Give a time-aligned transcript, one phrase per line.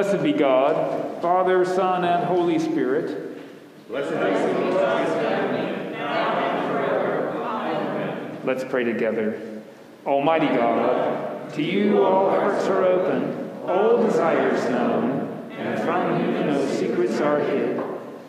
[0.00, 3.38] Blessed be God, Father, Son, and Holy Spirit.
[3.86, 5.60] Blessed be God.
[8.46, 9.38] Let's pray together.
[10.06, 16.66] Almighty God, to you all hearts are open, all desires known, and from you no
[16.76, 17.78] secrets are hid.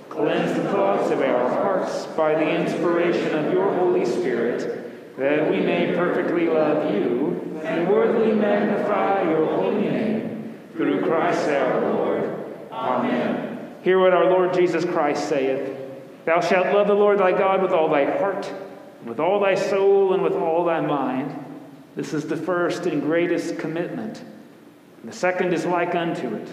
[0.09, 5.61] Cleanse the thoughts of our hearts by the inspiration of your Holy Spirit, that we
[5.61, 9.90] may perfectly love you and worthily magnify your holy
[11.11, 12.39] Christ our Lord.
[12.71, 13.75] Amen.
[13.83, 15.77] Hear what our Lord Jesus Christ saith
[16.23, 18.49] Thou shalt love the Lord thy God with all thy heart,
[19.03, 21.35] with all thy soul, and with all thy mind.
[21.97, 24.23] This is the first and greatest commitment.
[25.03, 26.47] The second is like unto it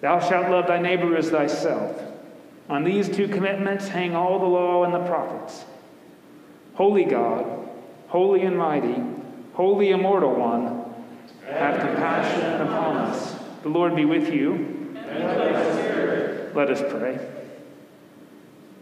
[0.00, 2.00] Thou shalt love thy neighbor as thyself.
[2.68, 5.64] On these two commitments hang all the law and the prophets.
[6.74, 7.68] Holy God,
[8.06, 9.02] holy and mighty,
[9.54, 10.84] holy immortal one,
[11.48, 13.39] have compassion upon us.
[13.62, 14.96] The Lord be with you.
[16.54, 17.18] Let us pray.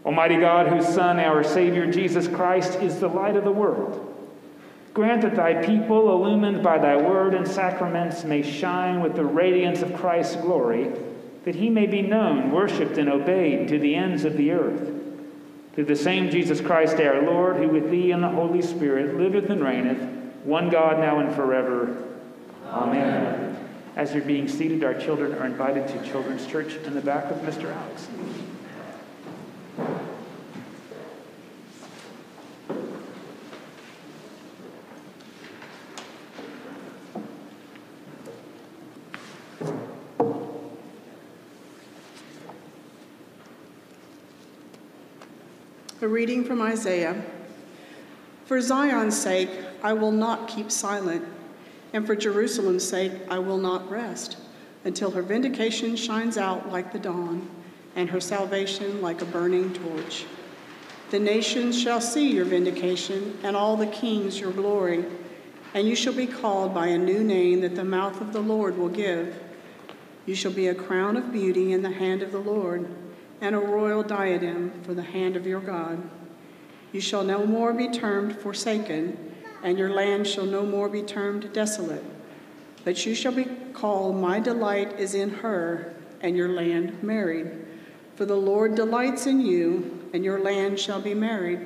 [0.05, 4.05] Almighty God, whose Son, our Savior Jesus Christ, is the light of the world,
[4.93, 9.81] grant that thy people, illumined by thy word and sacraments, may shine with the radiance
[9.81, 10.91] of Christ's glory,
[11.43, 14.89] that he may be known, worshiped, and obeyed to the ends of the earth.
[15.73, 19.49] Through the same Jesus Christ our Lord, who with thee and the Holy Spirit liveth
[19.49, 20.01] and reigneth,
[20.43, 22.03] one God now and forever.
[22.67, 23.58] Amen.
[23.99, 27.41] As you're being seated, our children are invited to Children's Church in the back with
[27.41, 27.69] Mr.
[27.69, 28.07] Alex.
[46.01, 47.21] A reading from Isaiah.
[48.45, 49.49] For Zion's sake,
[49.83, 51.25] I will not keep silent,
[51.93, 54.37] and for Jerusalem's sake, I will not rest,
[54.83, 57.49] until her vindication shines out like the dawn,
[57.95, 60.25] and her salvation like a burning torch.
[61.11, 65.05] The nations shall see your vindication, and all the kings your glory,
[65.73, 68.77] and you shall be called by a new name that the mouth of the Lord
[68.77, 69.41] will give.
[70.25, 72.87] You shall be a crown of beauty in the hand of the Lord
[73.41, 76.07] and a royal diadem for the hand of your God.
[76.91, 79.28] You shall no more be termed forsaken,
[79.63, 82.03] and your land shall no more be termed desolate.
[82.83, 87.51] But you shall be called, My delight is in her, and your land married.
[88.15, 91.59] For the Lord delights in you, and your land shall be married.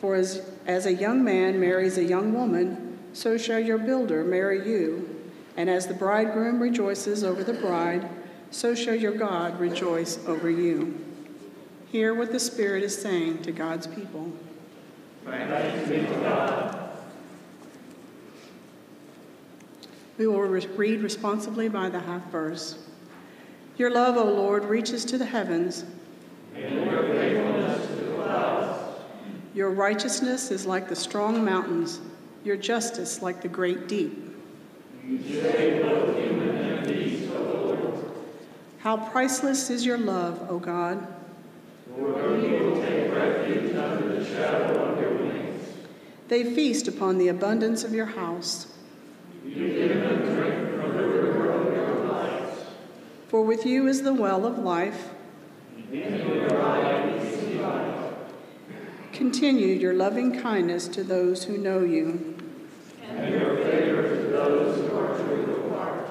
[0.00, 4.68] For as, as a young man marries a young woman, so shall your builder marry
[4.68, 5.08] you.
[5.56, 8.08] And as the bridegroom rejoices over the bride,
[8.50, 10.98] so shall your God rejoice over you.
[11.90, 14.32] Hear what the Spirit is saying to God's people.
[15.24, 16.81] Thanks be to God.
[20.18, 22.78] We will re- read responsibly by the half verse.
[23.76, 25.84] Your love, O Lord, reaches to the heavens.
[26.54, 29.00] And your faithfulness to the clouds.
[29.54, 32.00] Your righteousness is like the strong mountains,
[32.44, 34.36] your justice like the great deep.
[35.06, 38.04] You save both human and beast, O Lord.
[38.78, 41.06] How priceless is your love, O God.
[41.96, 45.66] People take refuge under the shadow of your wings.
[46.28, 48.71] They feast upon the abundance of your house.
[53.28, 55.10] For with you is the well of life.
[59.12, 62.38] Continue your loving kindness to those who know you.
[63.06, 66.08] And your favor to those who are true of heart.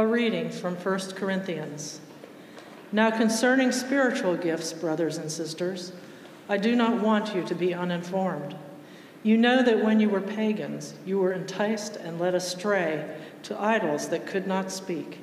[0.00, 2.00] A reading from 1 Corinthians.
[2.90, 5.92] Now, concerning spiritual gifts, brothers and sisters,
[6.48, 8.56] I do not want you to be uninformed.
[9.22, 14.08] You know that when you were pagans, you were enticed and led astray to idols
[14.08, 15.18] that could not speak.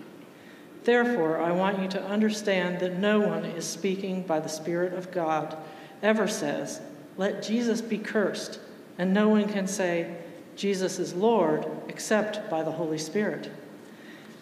[0.83, 5.11] Therefore, I want you to understand that no one is speaking by the Spirit of
[5.11, 5.57] God
[6.03, 6.81] ever says,
[7.17, 8.59] Let Jesus be cursed,
[8.99, 10.17] and no one can say,
[10.55, 13.49] Jesus is Lord, except by the Holy Spirit.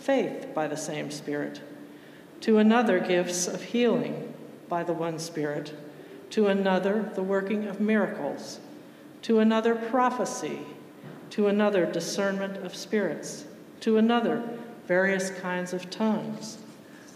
[0.00, 1.60] faith by the same Spirit.
[2.42, 4.32] To another, gifts of healing
[4.68, 5.74] by the one Spirit.
[6.30, 8.60] To another, the working of miracles.
[9.22, 10.60] To another, prophecy.
[11.30, 13.44] To another, discernment of spirits.
[13.80, 14.42] To another,
[14.86, 16.58] various kinds of tongues.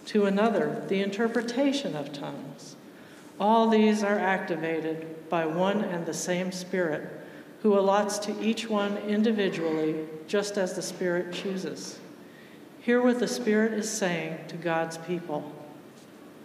[0.06, 2.76] To another, the interpretation of tongues.
[3.40, 7.10] All these are activated by one and the same Spirit,
[7.62, 11.98] who allots to each one individually just as the Spirit chooses.
[12.84, 15.50] Hear what the Spirit is saying to God's people.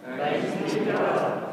[0.06, 1.50] Thanks be to God.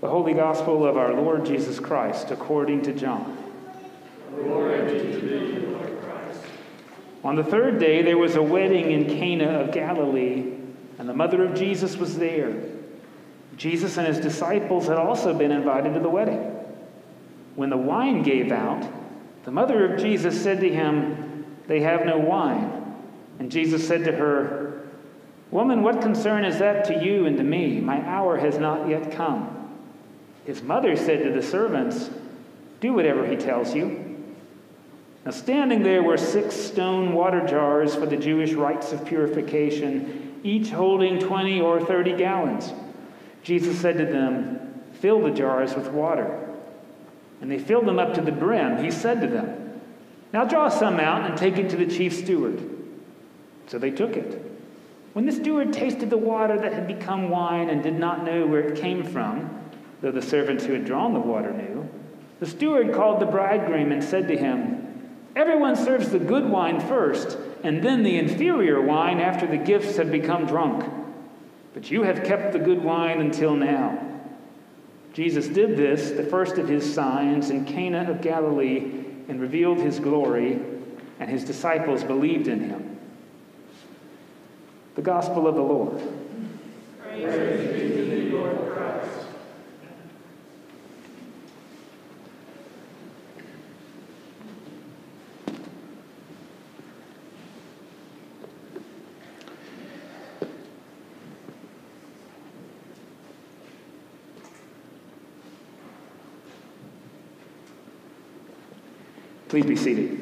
[0.00, 3.36] The Holy Gospel of our Lord Jesus Christ according to John.
[7.22, 10.54] On the third day there was a wedding in Cana of Galilee,
[10.98, 12.54] and the mother of Jesus was there.
[13.58, 16.40] Jesus and his disciples had also been invited to the wedding.
[17.54, 18.90] When the wine gave out,
[19.44, 22.96] the mother of Jesus said to him, They have no wine.
[23.38, 24.88] And Jesus said to her,
[25.50, 27.80] Woman, what concern is that to you and to me?
[27.80, 29.58] My hour has not yet come.
[30.44, 32.10] His mother said to the servants,
[32.80, 34.08] Do whatever he tells you.
[35.24, 40.70] Now, standing there were six stone water jars for the Jewish rites of purification, each
[40.70, 42.72] holding 20 or 30 gallons.
[43.44, 44.58] Jesus said to them,
[44.94, 46.48] Fill the jars with water.
[47.40, 48.82] And they filled them up to the brim.
[48.82, 49.80] He said to them,
[50.32, 52.68] Now draw some out and take it to the chief steward.
[53.68, 54.40] So they took it.
[55.12, 58.60] When the steward tasted the water that had become wine and did not know where
[58.60, 59.61] it came from,
[60.02, 61.88] though the servants who had drawn the water knew.
[62.40, 64.82] The steward called the bridegroom and said to him,
[65.34, 70.10] Everyone serves the good wine first, and then the inferior wine after the gifts have
[70.10, 70.84] become drunk.
[71.72, 74.08] But you have kept the good wine until now.
[75.14, 80.00] Jesus did this, the first of his signs, in Cana of Galilee, and revealed his
[80.00, 80.60] glory,
[81.20, 82.98] and his disciples believed in him.
[84.96, 86.02] The Gospel of the Lord.
[87.00, 87.72] Praise
[109.52, 110.18] Please be seated.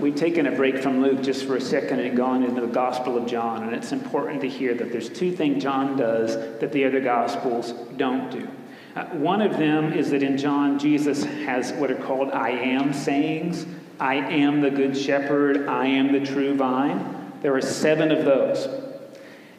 [0.00, 3.16] We've taken a break from Luke just for a second and gone into the Gospel
[3.16, 6.84] of John, and it's important to hear that there's two things John does that the
[6.84, 8.48] other Gospels don't do.
[8.96, 12.92] Uh, one of them is that in John, Jesus has what are called I am
[12.92, 13.64] sayings.
[14.00, 15.68] I am the good shepherd.
[15.68, 17.32] I am the true vine.
[17.42, 18.66] There are seven of those.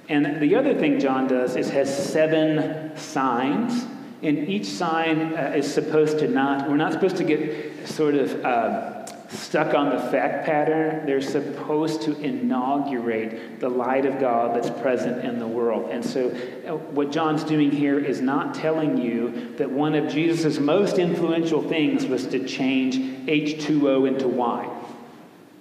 [0.10, 3.95] And the other thing John does is has seven signs
[4.26, 8.44] and each sign uh, is supposed to not, we're not supposed to get sort of
[8.44, 11.06] uh, stuck on the fact pattern.
[11.06, 15.92] They're supposed to inaugurate the light of God that's present in the world.
[15.92, 16.30] And so,
[16.68, 21.62] uh, what John's doing here is not telling you that one of Jesus' most influential
[21.62, 22.96] things was to change
[23.28, 24.72] H2O into wine.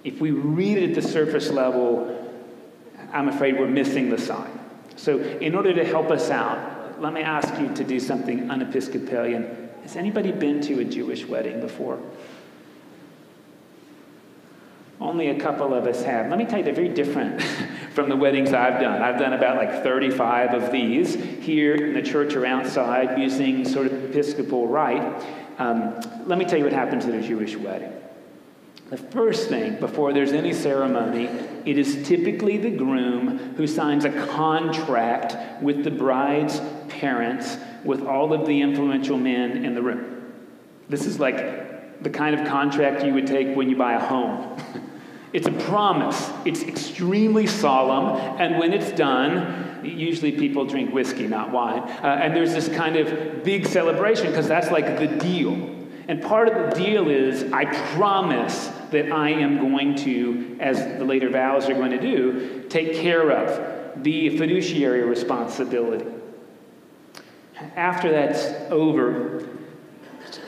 [0.03, 2.11] If we read it at the surface level,
[3.11, 4.59] I'm afraid we're missing the sign.
[4.95, 9.69] So, in order to help us out, let me ask you to do something unepiscopalian.
[9.83, 11.99] Has anybody been to a Jewish wedding before?
[14.99, 16.29] Only a couple of us have.
[16.29, 17.41] Let me tell you, they're very different
[17.93, 19.01] from the weddings I've done.
[19.01, 23.87] I've done about like 35 of these here in the church or outside using sort
[23.87, 25.23] of episcopal rite.
[25.57, 27.91] Um, let me tell you what happens at a Jewish wedding.
[28.89, 31.25] The first thing, before there's any ceremony,
[31.65, 38.31] it is typically the groom who signs a contract with the bride's parents, with all
[38.31, 40.33] of the influential men in the room.
[40.87, 44.55] This is like the kind of contract you would take when you buy a home.
[45.33, 51.51] it's a promise, it's extremely solemn, and when it's done, usually people drink whiskey, not
[51.51, 51.81] wine.
[51.81, 55.71] Uh, and there's this kind of big celebration because that's like the deal.
[56.07, 57.65] And part of the deal is I
[57.95, 62.93] promise that I am going to, as the later vows are going to do, take
[62.93, 66.05] care of The fiduciary responsibility.
[67.75, 69.47] After that's over,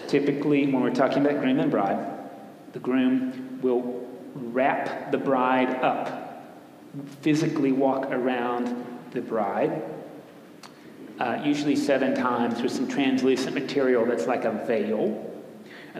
[0.07, 2.29] typically when we're talking about groom and bride,
[2.73, 6.45] the groom will wrap the bride up,
[7.21, 9.81] physically walk around the bride,
[11.19, 15.23] uh, usually seven times with some translucent material that's like a veil.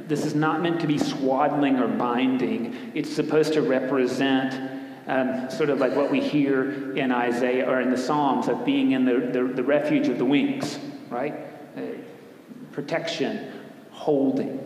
[0.06, 2.92] This is not meant to be swaddling or binding.
[2.94, 4.78] It's supposed to represent
[5.08, 8.92] um, sort of like what we hear in Isaiah or in the Psalms of being
[8.92, 11.34] in the, the, the refuge of the wings, right?
[11.76, 11.82] Uh,
[12.72, 13.52] protection,
[13.92, 14.64] holding.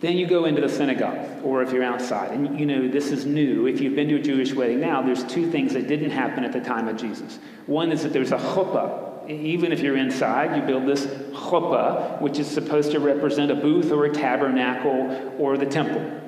[0.00, 3.24] Then you go into the synagogue, or if you're outside, and you know this is
[3.24, 3.66] new.
[3.66, 6.52] If you've been to a Jewish wedding now, there's two things that didn't happen at
[6.52, 7.38] the time of Jesus.
[7.66, 9.13] One is that there's a chuppah.
[9.28, 13.90] Even if you're inside, you build this chuppah, which is supposed to represent a booth
[13.90, 16.20] or a tabernacle or the temple.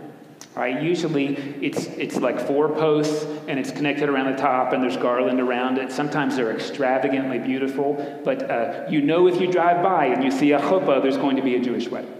[0.54, 0.82] Right?
[0.82, 5.38] Usually it's, it's like four posts and it's connected around the top and there's garland
[5.38, 5.92] around it.
[5.92, 10.52] Sometimes they're extravagantly beautiful, but uh, you know if you drive by and you see
[10.52, 12.12] a chuppah, there's going to be a Jewish wedding.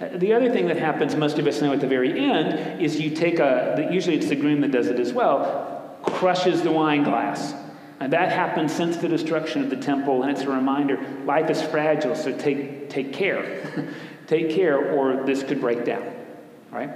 [0.00, 3.10] The other thing that happens, most of us know at the very end, is you
[3.10, 7.54] take a, usually it's the groom that does it as well, crushes the wine glass.
[8.00, 11.60] And that happened since the destruction of the temple, and it's a reminder life is
[11.62, 13.88] fragile, so take, take care.
[14.26, 16.10] take care, or this could break down,
[16.70, 16.90] right?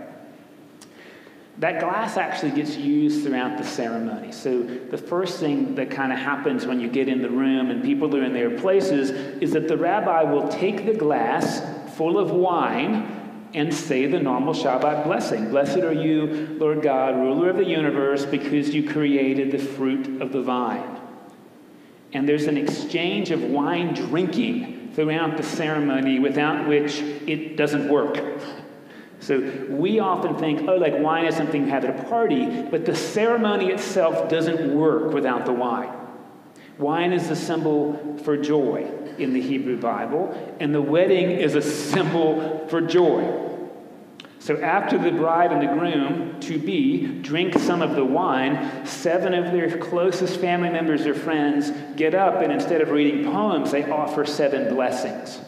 [1.58, 4.32] That glass actually gets used throughout the ceremony.
[4.32, 7.84] So, the first thing that kind of happens when you get in the room and
[7.84, 11.62] people are in their places is that the rabbi will take the glass
[11.96, 13.23] full of wine
[13.54, 15.50] and say the normal Shabbat blessing.
[15.50, 20.32] Blessed are you, Lord God, ruler of the universe, because you created the fruit of
[20.32, 21.00] the vine.
[22.12, 28.18] And there's an exchange of wine drinking throughout the ceremony without which it doesn't work.
[29.20, 32.84] So we often think, oh, like wine is something you have at a party, but
[32.84, 35.92] the ceremony itself doesn't work without the wine.
[36.78, 41.62] Wine is the symbol for joy in the Hebrew Bible, and the wedding is a
[41.62, 43.43] symbol for joy.
[44.44, 49.32] So after the bride and the groom to be drink some of the wine, seven
[49.32, 53.90] of their closest family members or friends get up and instead of reading poems, they
[53.90, 55.40] offer seven blessings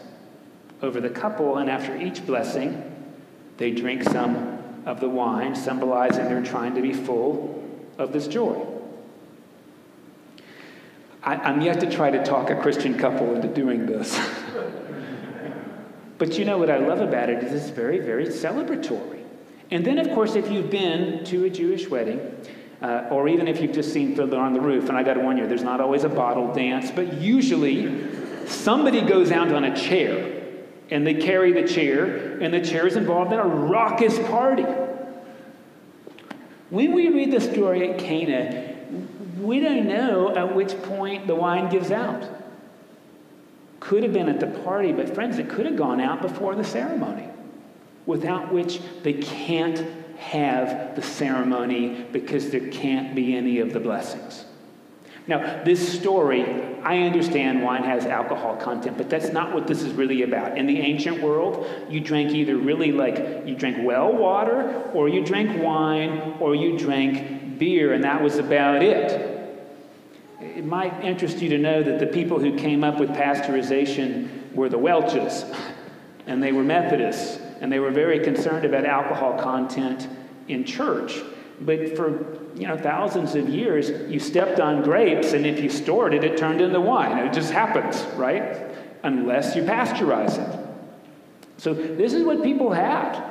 [0.81, 2.91] over the couple, and after each blessing,
[3.57, 7.63] they drink some of the wine, symbolizing they're trying to be full
[7.99, 8.65] of this joy.
[11.21, 14.19] I, am yet to try to talk a Christian couple into doing this.
[16.17, 19.23] but you know what I love about it is it's very, very celebratory.
[19.69, 22.19] And then, of course, if you've been to a Jewish wedding,
[22.81, 25.19] uh, or even if you've just seen Fiddler on the Roof, and I got to
[25.19, 29.75] warn you, there's not always a bottle dance, but usually somebody goes out on a
[29.75, 30.33] chair
[30.89, 34.63] and they carry the chair, and the chair is involved in a raucous party.
[36.69, 38.73] When we read the story at Cana,
[39.41, 42.36] we don't know at which point the wine gives out.
[43.79, 46.63] Could have been at the party, but friends, it could have gone out before the
[46.63, 47.27] ceremony,
[48.05, 49.85] without which they can't
[50.17, 54.45] have the ceremony because there can't be any of the blessings.
[55.27, 56.45] Now, this story,
[56.83, 60.57] I understand wine has alcohol content, but that's not what this is really about.
[60.57, 65.23] In the ancient world, you drank either really like you drank well water, or you
[65.23, 69.36] drank wine, or you drank beer, and that was about it.
[70.39, 74.69] It might interest you to know that the people who came up with pasteurization were
[74.69, 75.45] the Welches,
[76.27, 80.07] and they were Methodists, and they were very concerned about alcohol content
[80.47, 81.19] in church.
[81.59, 86.13] But for you know thousands of years, you stepped on grapes, and if you stored
[86.13, 87.17] it, it turned into wine.
[87.17, 88.61] It just happens, right?
[89.03, 90.67] Unless you pasteurize it.
[91.57, 93.23] So this is what people had.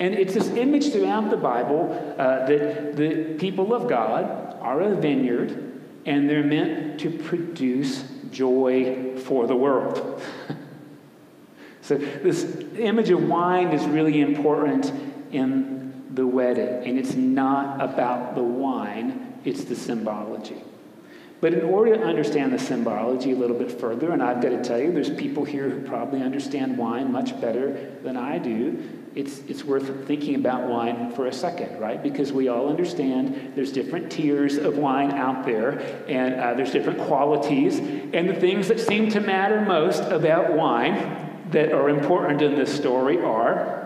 [0.00, 4.96] And it's this image throughout the Bible uh, that the people of God are a
[4.96, 5.71] vineyard
[6.04, 10.20] and they're meant to produce joy for the world.
[11.82, 12.44] so, this
[12.76, 14.92] image of wine is really important
[15.32, 20.62] in the wedding, and it's not about the wine, it's the symbology.
[21.40, 24.62] But in order to understand the symbology a little bit further, and I've got to
[24.62, 29.01] tell you, there's people here who probably understand wine much better than I do.
[29.14, 32.02] It's, it's worth thinking about wine for a second, right?
[32.02, 36.98] Because we all understand there's different tiers of wine out there, and uh, there's different
[37.00, 37.78] qualities.
[37.78, 42.74] And the things that seem to matter most about wine that are important in this
[42.74, 43.82] story are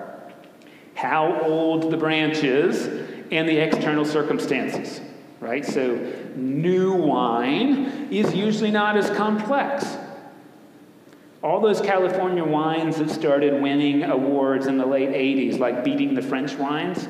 [0.95, 2.87] how old the branch is
[3.33, 5.00] and the external circumstances,
[5.40, 5.64] right?
[5.64, 5.97] So,
[6.37, 9.97] new wine is usually not as complex.
[11.47, 16.21] All those California wines that started winning awards in the late 80s, like beating the
[16.21, 17.07] French wines,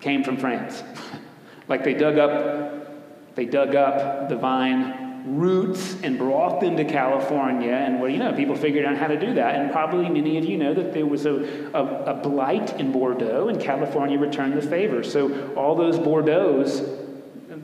[0.00, 0.84] came from France.
[1.68, 7.72] like they dug up They dug up the vine roots and brought them to California.
[7.72, 9.56] And well, you know, people figured out how to do that.
[9.56, 11.34] And probably many of you know that there was a,
[11.74, 15.02] a, a blight in Bordeaux, and California returned the favor.
[15.02, 16.82] So all those Bordeaux's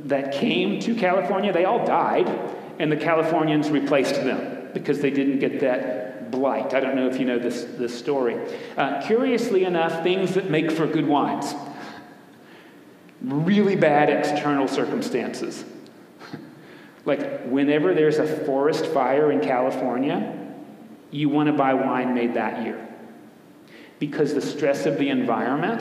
[0.06, 2.26] that came to California, they all died,
[2.80, 6.74] and the Californians replaced them because they didn't get that blight.
[6.74, 8.38] I don't know if you know this, this story.
[8.76, 11.54] Uh, curiously enough, things that make for good wines
[13.22, 15.64] really bad external circumstances.
[17.04, 20.38] like whenever there's a forest fire in California,
[21.10, 22.88] you want to buy wine made that year.
[23.98, 25.80] Because the stress of the environment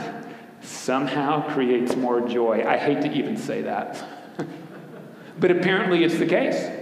[0.62, 2.64] somehow creates more joy.
[2.68, 4.04] I hate to even say that.
[5.40, 6.81] but apparently it's the case.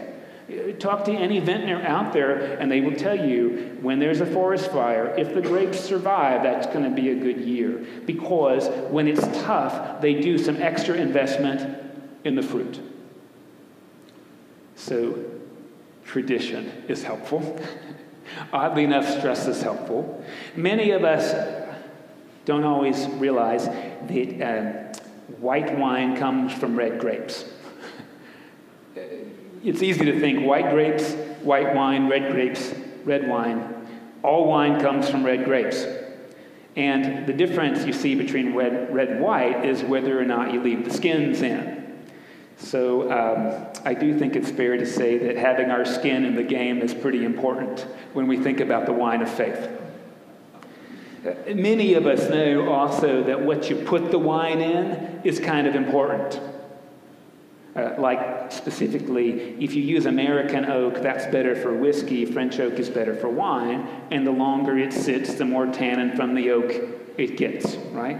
[0.80, 4.72] Talk to any vintner out there, and they will tell you when there's a forest
[4.72, 7.86] fire, if the grapes survive, that's going to be a good year.
[8.06, 11.78] Because when it's tough, they do some extra investment
[12.24, 12.80] in the fruit.
[14.76, 15.24] So,
[16.06, 17.60] tradition is helpful.
[18.54, 20.24] Oddly enough, stress is helpful.
[20.56, 21.34] Many of us
[22.46, 25.00] don't always realize that uh,
[25.40, 27.46] white wine comes from red grapes.
[29.64, 33.88] It's easy to think white grapes, white wine, red grapes, red wine.
[34.24, 35.86] All wine comes from red grapes.
[36.76, 40.62] And the difference you see between red, red and white is whether or not you
[40.62, 41.80] leave the skins in.
[42.58, 46.44] So um, I do think it's fair to say that having our skin in the
[46.44, 49.70] game is pretty important when we think about the wine of faith.
[51.54, 55.76] Many of us know also that what you put the wine in is kind of
[55.76, 56.40] important.
[57.80, 62.26] Uh, like specifically, if you use American oak, that's better for whiskey.
[62.26, 63.88] French oak is better for wine.
[64.12, 66.74] And the longer it sits, the more tannin from the oak
[67.18, 68.20] it gets, right?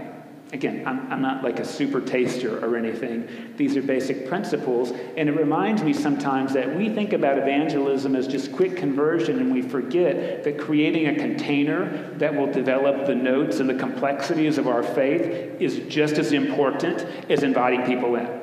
[0.52, 3.54] Again, I'm, I'm, not like a super taster or anything.
[3.56, 4.92] These are basic principles.
[5.16, 9.52] And it reminds me sometimes that we think about evangelism as just quick conversion, and
[9.52, 14.66] we forget that creating a container that will develop the notes and the complexities of
[14.66, 18.39] our faith is just as important as inviting people in.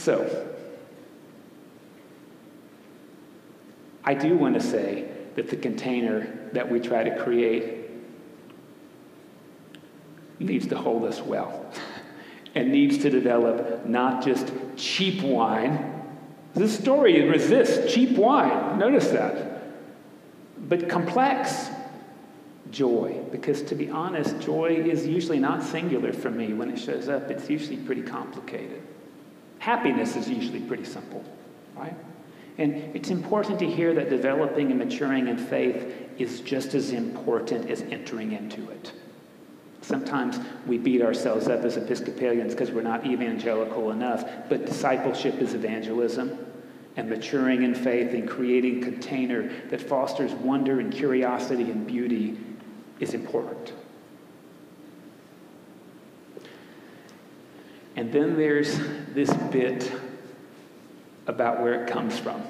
[0.00, 0.48] So,
[4.02, 7.90] I do want to say that the container that we try to create
[10.38, 11.70] needs to hold us well
[12.54, 16.02] and needs to develop not just cheap wine.
[16.54, 18.78] This story resists cheap wine.
[18.78, 19.64] Notice that.
[20.66, 21.68] But complex
[22.70, 23.22] joy.
[23.30, 26.54] Because to be honest, joy is usually not singular for me.
[26.54, 28.82] When it shows up, it's usually pretty complicated.
[29.60, 31.22] Happiness is usually pretty simple,
[31.76, 31.94] right?
[32.56, 37.70] And it's important to hear that developing and maturing in faith is just as important
[37.70, 38.92] as entering into it.
[39.82, 45.54] Sometimes we beat ourselves up as Episcopalians because we're not evangelical enough, but discipleship is
[45.54, 46.38] evangelism.
[46.96, 52.38] And maturing in faith and creating a container that fosters wonder and curiosity and beauty
[52.98, 53.74] is important.
[57.96, 58.80] And then there's
[59.14, 59.90] this bit
[61.26, 62.42] about where it comes from.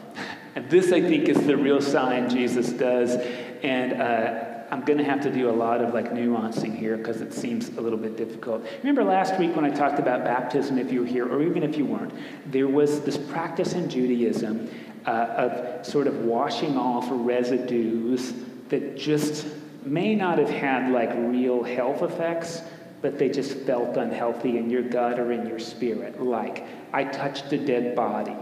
[0.54, 3.14] And this, I think, is the real sign Jesus does.
[3.62, 7.20] And uh, I'm going to have to do a lot of like nuancing here because
[7.20, 8.64] it seems a little bit difficult.
[8.78, 11.76] Remember last week when I talked about baptism, if you were here, or even if
[11.76, 12.12] you weren't,
[12.50, 14.70] there was this practice in Judaism
[15.06, 18.32] uh, of sort of washing off residues
[18.68, 19.46] that just
[19.84, 22.62] may not have had like real health effects,
[23.02, 26.22] but they just felt unhealthy in your gut or in your spirit.
[26.22, 28.36] Like, I touched a dead body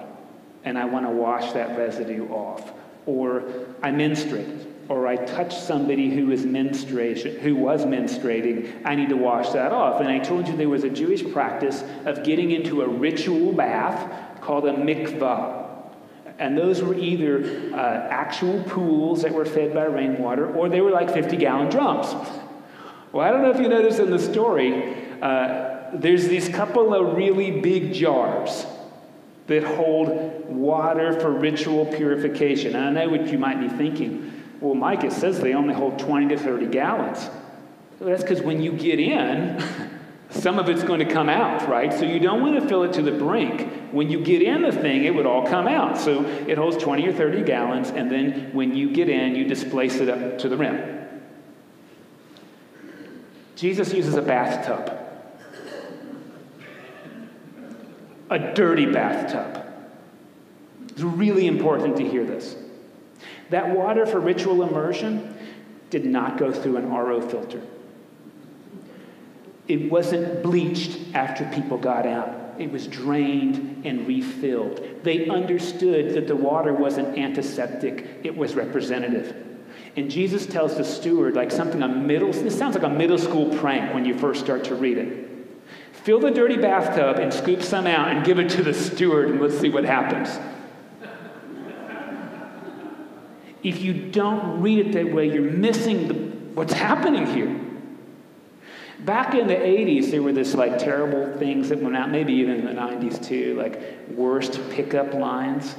[0.64, 2.72] and I want to wash that residue off.
[3.06, 3.44] Or
[3.82, 9.16] I menstruated, or I touched somebody who was menstruation, who was menstruating, I need to
[9.16, 10.00] wash that off.
[10.00, 14.40] And I told you there was a Jewish practice of getting into a ritual bath
[14.40, 15.66] called a mikvah.
[16.38, 20.90] And those were either uh, actual pools that were fed by rainwater, or they were
[20.90, 22.14] like 50 gallon drums.
[23.18, 27.16] Well, I don't know if you noticed in the story, uh, there's these couple of
[27.16, 28.64] really big jars
[29.48, 32.76] that hold water for ritual purification.
[32.76, 34.40] And I know what you might be thinking.
[34.61, 37.28] Well, Mike, it says they only hold 20 to 30 gallons.
[37.98, 39.64] Well, that's because when you get in,
[40.31, 41.92] some of it's going to come out, right?
[41.92, 43.90] So you don't want to fill it to the brink.
[43.90, 45.98] When you get in the thing, it would all come out.
[45.98, 49.96] So it holds 20 or 30 gallons, and then when you get in, you displace
[49.96, 50.97] it up to the rim.
[53.58, 54.94] Jesus uses a bathtub.
[58.30, 59.64] a dirty bathtub.
[60.90, 62.54] It's really important to hear this.
[63.50, 65.36] That water for ritual immersion
[65.90, 67.62] did not go through an RO filter.
[69.66, 72.60] it wasn't bleached after people got out.
[72.60, 74.86] It was drained and refilled.
[75.02, 79.57] They understood that the water wasn't antiseptic, it was representative.
[79.96, 83.56] And Jesus tells the steward, like something a middle, this sounds like a middle school
[83.58, 85.28] prank when you first start to read it.
[85.92, 89.40] Fill the dirty bathtub and scoop some out and give it to the steward, and
[89.40, 90.38] let's see what happens.
[93.62, 96.14] if you don't read it that way, you're missing the,
[96.54, 97.60] what's happening here.
[99.00, 102.56] Back in the 80s, there were this like terrible things that went out, maybe even
[102.56, 105.74] in the 90s too, like worst pickup lines.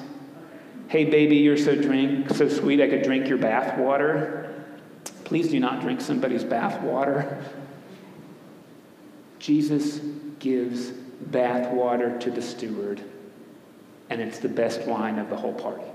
[0.90, 4.66] Hey baby, you're so drink so sweet I could drink your bath water.
[5.24, 7.46] Please do not drink somebody's bath water.
[9.38, 10.00] Jesus
[10.40, 13.04] gives bath water to the steward,
[14.10, 15.86] and it's the best wine of the whole party.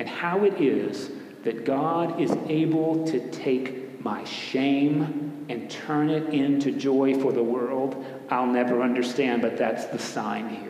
[0.00, 1.12] And how it is
[1.44, 7.44] that God is able to take my shame and turn it into joy for the
[7.44, 10.65] world, I'll never understand, but that's the sign here.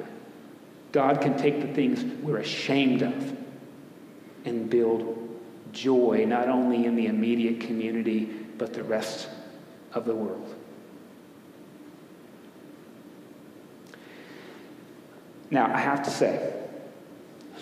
[0.93, 3.37] God can take the things we're ashamed of
[4.45, 5.17] and build
[5.73, 8.25] joy, not only in the immediate community,
[8.57, 9.29] but the rest
[9.93, 10.55] of the world.
[15.51, 16.53] Now, I have to say,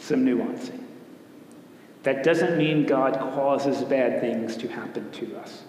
[0.01, 0.83] some nuancing.
[2.03, 5.63] That doesn't mean God causes bad things to happen to us.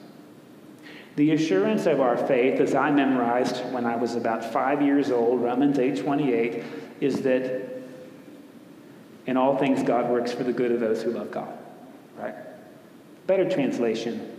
[1.15, 5.41] The assurance of our faith, as I memorized when I was about five years old,
[5.41, 6.63] Romans 8:28,
[7.01, 7.69] is that
[9.25, 11.58] in all things God works for the good of those who love God.
[12.17, 12.36] Right?
[13.27, 14.38] Better translation,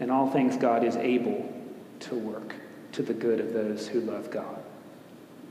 [0.00, 1.52] in all things God is able
[2.00, 2.54] to work
[2.92, 4.62] to the good of those who love God.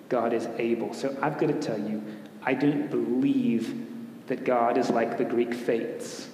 [0.09, 0.93] God is able.
[0.93, 2.03] So I've got to tell you,
[2.43, 3.87] I don't believe
[4.27, 6.29] that God is like the Greek fates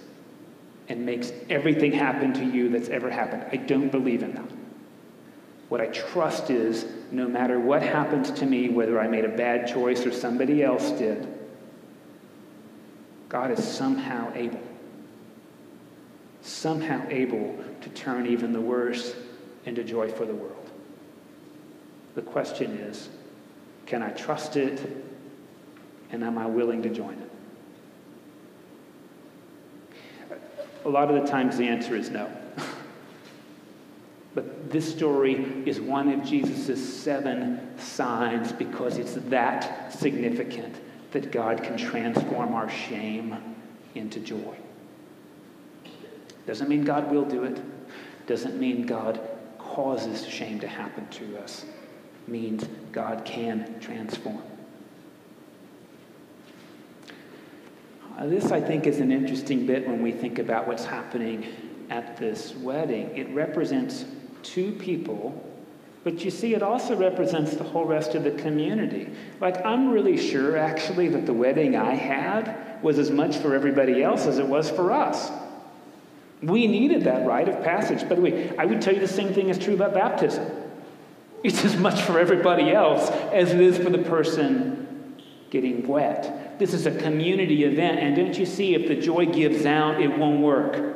[0.88, 3.46] and makes everything happen to you that's ever happened.
[3.52, 4.59] I don't believe in that.
[5.70, 9.68] What I trust is no matter what happens to me, whether I made a bad
[9.68, 11.28] choice or somebody else did,
[13.30, 14.62] God is somehow able,
[16.42, 19.16] somehow able to turn even the worst
[19.66, 20.56] into joy for the world.
[22.16, 23.10] The question is
[23.86, 25.06] can I trust it?
[26.12, 27.32] And am I willing to join it?
[30.86, 32.30] A lot of the times the answer is no.
[34.70, 40.76] This story is one of Jesus' seven signs because it's that significant
[41.12, 43.36] that God can transform our shame
[43.96, 44.56] into joy.
[46.46, 47.62] Doesn't mean God will do it.
[48.28, 49.20] Doesn't mean God
[49.58, 51.66] causes shame to happen to us.
[52.28, 54.42] Means God can transform.
[58.18, 61.48] Uh, this, I think, is an interesting bit when we think about what's happening
[61.90, 63.16] at this wedding.
[63.18, 64.06] It represents
[64.44, 65.46] two people,
[66.04, 69.10] but you see, it also represents the whole rest of the community.
[69.42, 74.02] Like, I'm really sure, actually, that the wedding I had was as much for everybody
[74.02, 75.30] else as it was for us.
[76.42, 78.08] We needed that rite of passage.
[78.08, 80.50] By the way, I would tell you the same thing is true about baptism.
[81.44, 85.16] It's as much for everybody else as it is for the person
[85.50, 86.58] getting wet.
[86.60, 90.18] This is a community event, and don't you see, if the joy gives out, it
[90.18, 90.89] won't work.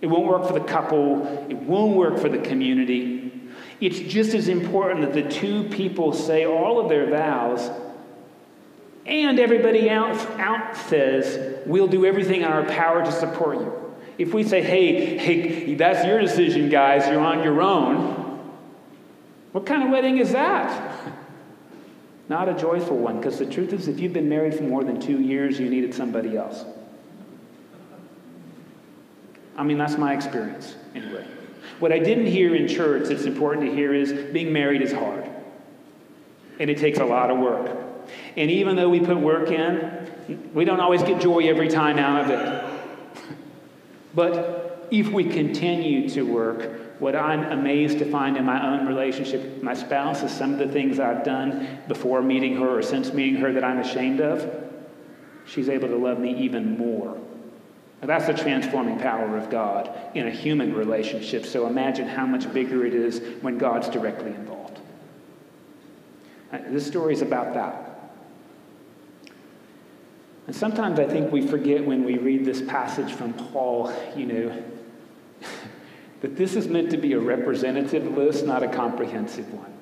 [0.00, 3.32] It won't work for the couple, it won't work for the community.
[3.80, 7.70] It's just as important that the two people say all of their vows,
[9.06, 13.94] and everybody else out says, We'll do everything in our power to support you.
[14.18, 18.18] If we say, Hey, hey, that's your decision, guys, you're on your own,
[19.52, 21.14] what kind of wedding is that?
[22.28, 25.00] Not a joyful one, because the truth is, if you've been married for more than
[25.00, 26.64] two years, you needed somebody else.
[29.58, 31.26] I mean, that's my experience, anyway.
[31.80, 35.28] What I didn't hear in church that's important to hear is being married is hard.
[36.60, 37.76] And it takes a lot of work.
[38.36, 42.24] And even though we put work in, we don't always get joy every time out
[42.24, 42.64] of it.
[44.14, 49.42] But if we continue to work, what I'm amazed to find in my own relationship
[49.42, 53.12] with my spouse is some of the things I've done before meeting her or since
[53.12, 54.64] meeting her that I'm ashamed of.
[55.46, 57.18] She's able to love me even more.
[58.00, 61.44] Now, that's the transforming power of God in a human relationship.
[61.44, 64.78] So imagine how much bigger it is when God's directly involved.
[66.52, 67.88] Uh, this story is about that.
[70.46, 74.62] And sometimes I think we forget when we read this passage from Paul, you know,
[76.20, 79.77] that this is meant to be a representative list, not a comprehensive one.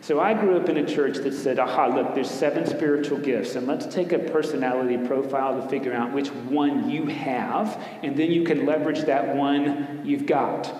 [0.00, 3.56] So I grew up in a church that said, aha, look, there's seven spiritual gifts,
[3.56, 8.30] and let's take a personality profile to figure out which one you have, and then
[8.30, 10.72] you can leverage that one you've got.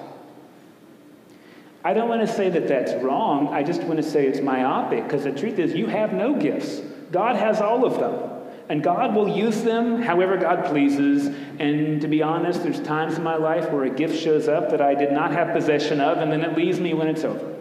[1.85, 3.49] I don't want to say that that's wrong.
[3.49, 6.81] I just want to say it's myopic because the truth is, you have no gifts.
[7.11, 8.31] God has all of them.
[8.69, 11.35] And God will use them however God pleases.
[11.59, 14.83] And to be honest, there's times in my life where a gift shows up that
[14.83, 17.58] I did not have possession of, and then it leaves me when it's over.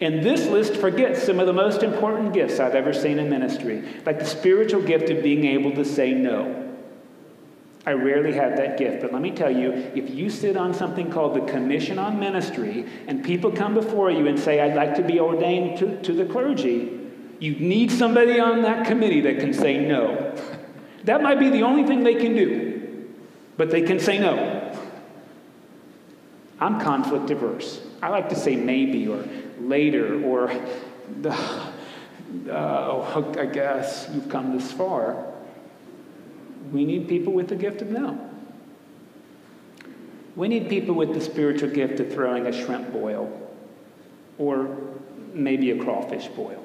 [0.00, 3.82] And this list forgets some of the most important gifts I've ever seen in ministry,
[4.06, 6.64] like the spiritual gift of being able to say no.
[7.84, 11.10] I rarely have that gift, but let me tell you if you sit on something
[11.10, 15.02] called the Commission on Ministry and people come before you and say, I'd like to
[15.02, 17.00] be ordained to, to the clergy,
[17.40, 20.34] you need somebody on that committee that can say no.
[21.04, 23.08] That might be the only thing they can do,
[23.56, 24.76] but they can say no.
[26.60, 27.80] I'm conflict averse.
[28.02, 29.24] I like to say maybe or
[29.60, 30.50] later or,
[31.24, 31.60] uh,
[32.50, 35.24] oh, I guess you've come this far.
[36.72, 38.28] We need people with the gift of no.
[40.36, 43.28] We need people with the spiritual gift of throwing a shrimp boil
[44.38, 44.76] or
[45.32, 46.64] maybe a crawfish boil.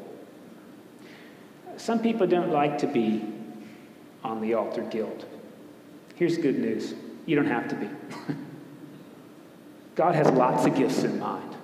[1.77, 3.25] Some people don't like to be
[4.23, 5.25] on the altar guild.
[6.15, 6.93] Here's good news
[7.25, 7.89] you don't have to be.
[9.95, 11.55] God has lots of gifts in mind.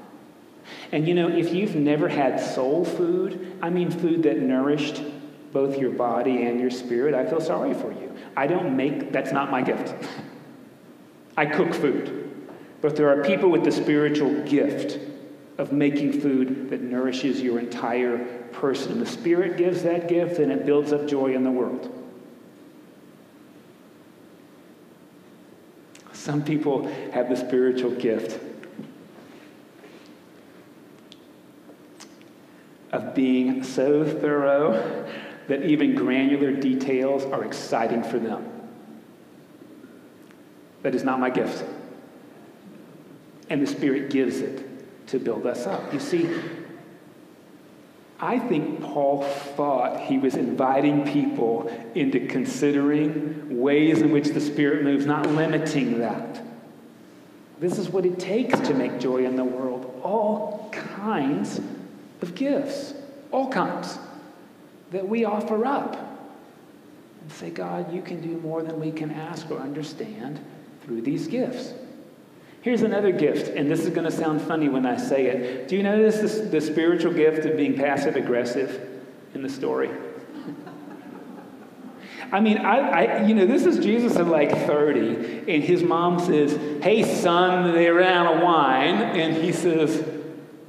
[0.91, 5.03] And you know, if you've never had soul food, I mean food that nourished
[5.51, 8.15] both your body and your spirit, I feel sorry for you.
[8.35, 9.93] I don't make, that's not my gift.
[11.35, 12.15] I cook food.
[12.81, 14.99] But there are people with the spiritual gift
[15.57, 18.19] of making food that nourishes your entire
[18.53, 18.99] person.
[18.99, 21.95] The Spirit gives that gift and it builds up joy in the world.
[26.13, 28.39] Some people have the spiritual gift
[32.91, 35.07] of being so thorough
[35.47, 38.45] that even granular details are exciting for them.
[40.83, 41.63] That is not my gift.
[43.49, 45.91] And the Spirit gives it to build us up.
[45.93, 46.29] You see,
[48.19, 54.83] I think Paul thought he was inviting people into considering ways in which the Spirit
[54.83, 56.43] moves, not limiting that.
[57.59, 59.99] This is what it takes to make joy in the world.
[60.03, 61.59] All kinds
[62.21, 62.93] of gifts,
[63.31, 63.97] all kinds
[64.91, 65.95] that we offer up
[67.21, 70.39] and say, God, you can do more than we can ask or understand
[70.81, 71.73] through these gifts.
[72.61, 75.67] Here's another gift, and this is going to sound funny when I say it.
[75.69, 79.01] Do you notice this, the spiritual gift of being passive aggressive
[79.33, 79.89] in the story?
[82.31, 86.19] I mean, I, I, you know, this is Jesus at like 30, and his mom
[86.19, 88.95] says, Hey, son, they ran out of wine.
[88.95, 90.03] And he says,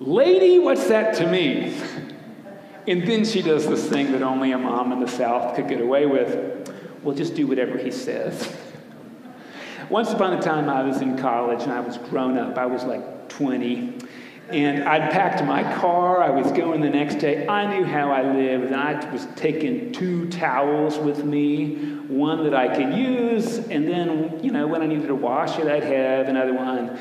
[0.00, 1.76] Lady, what's that to me?
[2.88, 5.80] And then she does this thing that only a mom in the South could get
[5.80, 6.72] away with.
[7.02, 8.56] We'll just do whatever he says.
[9.90, 12.56] Once upon a time, I was in college and I was grown up.
[12.56, 13.98] I was like 20.
[14.48, 16.22] And I'd packed my car.
[16.22, 17.46] I was going the next day.
[17.46, 18.64] I knew how I lived.
[18.64, 21.74] And I was taking two towels with me
[22.08, 23.58] one that I could use.
[23.58, 26.98] And then, you know, when I needed to wash it, I'd have another one.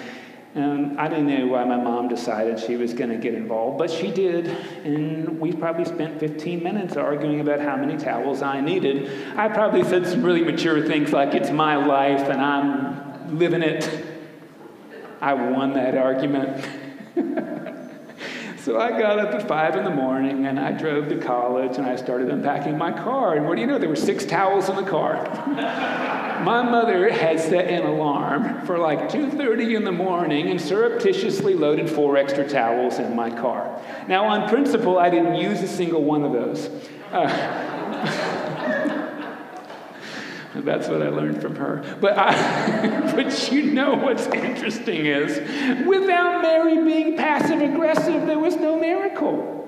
[0.56, 3.92] And I didn't know why my mom decided she was going to get involved, but
[3.92, 4.48] she did.
[4.84, 9.38] And we probably spent 15 minutes arguing about how many towels I needed.
[9.38, 14.06] I probably said some really mature things like, it's my life and I'm living it.
[15.22, 16.66] I won that argument.
[18.64, 21.86] so I got up at 5 in the morning and I drove to college and
[21.86, 23.36] I started unpacking my car.
[23.36, 23.78] And what do you know?
[23.78, 25.28] There were six towels in the car.
[26.44, 31.90] my mother had set an alarm for like 2.30 in the morning and surreptitiously loaded
[31.90, 36.24] four extra towels in my car now on principle i didn't use a single one
[36.24, 36.70] of those
[37.12, 37.28] uh,
[40.56, 45.38] that's what i learned from her but, I, but you know what's interesting is
[45.86, 49.60] without mary being passive aggressive there was no miracle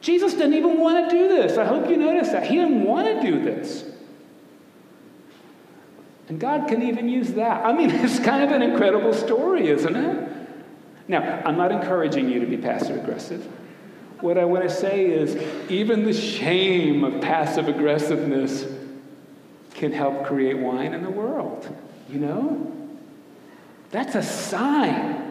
[0.00, 1.58] Jesus didn't even want to do this.
[1.58, 2.46] I hope you notice that.
[2.46, 3.84] He didn't want to do this.
[6.28, 7.64] And God can even use that.
[7.64, 10.28] I mean, it's kind of an incredible story, isn't it?
[11.08, 13.44] Now, I'm not encouraging you to be passive aggressive.
[14.20, 15.36] What I want to say is,
[15.70, 18.66] even the shame of passive aggressiveness
[19.74, 21.74] can help create wine in the world.
[22.10, 22.72] You know?
[23.90, 25.27] That's a sign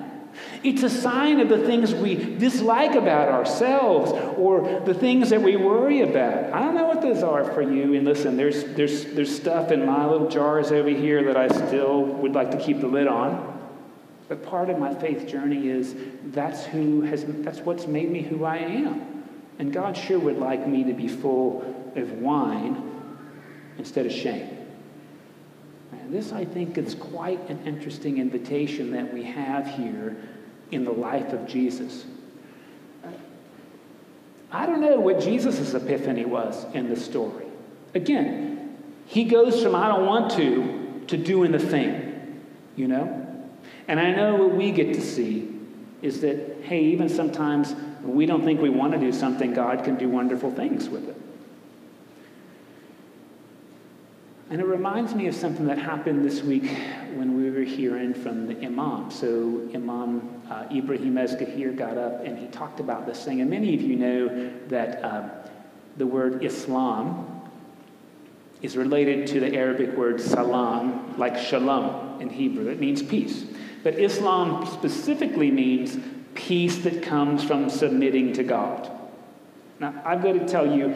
[0.64, 5.56] it's a sign of the things we dislike about ourselves or the things that we
[5.56, 6.54] worry about.
[6.54, 7.94] I don't know what those are for you.
[7.94, 12.04] And listen, there's, there's, there's stuff in my little jars over here that I still
[12.04, 13.56] would like to keep the lid on.
[14.28, 15.96] But part of my faith journey is
[16.26, 19.24] that's who has that's what's made me who I am.
[19.60, 22.84] And God sure would like me to be full of wine
[23.78, 24.67] instead of shame.
[26.10, 30.16] This, I think, is quite an interesting invitation that we have here
[30.72, 32.06] in the life of Jesus.
[34.52, 37.46] I don't know what Jesus' epiphany was in the story.
[37.94, 42.44] Again, he goes from I don't want to to doing the thing,
[42.76, 43.24] you know?
[43.88, 45.54] And I know what we get to see
[46.02, 49.96] is that, hey, even sometimes we don't think we want to do something, God can
[49.96, 51.17] do wonderful things with it.
[54.50, 56.70] And it reminds me of something that happened this week
[57.16, 59.12] when we were hearing from the Imam.
[59.12, 63.42] So, Imam uh, Ibrahim Ezgahir got up and he talked about this thing.
[63.42, 65.32] And many of you know that um,
[65.98, 67.42] the word Islam
[68.62, 72.70] is related to the Arabic word salam, like shalom in Hebrew.
[72.70, 73.46] It means peace.
[73.84, 75.98] But Islam specifically means
[76.36, 78.97] peace that comes from submitting to God.
[79.80, 80.94] Now, I've got to tell you,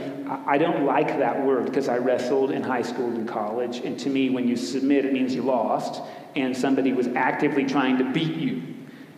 [0.48, 3.78] I don't like that word because I wrestled in high school and college.
[3.78, 6.02] And to me, when you submit, it means you lost
[6.36, 8.64] and somebody was actively trying to beat you.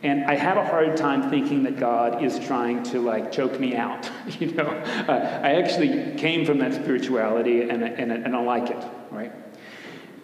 [0.01, 3.77] And I have a hard time thinking that God is trying to like choke me
[3.77, 4.09] out.
[4.39, 8.83] you know, uh, I actually came from that spirituality and, and, and I like it,
[9.11, 9.31] right?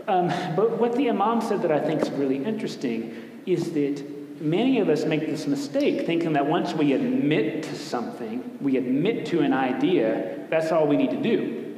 [0.09, 4.03] Um, but what the Imam said that I think is really interesting is that
[4.41, 9.25] many of us make this mistake thinking that once we admit to something, we admit
[9.27, 11.75] to an idea, that's all we need to do.